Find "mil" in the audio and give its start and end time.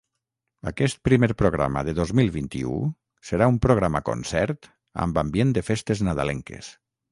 2.21-2.31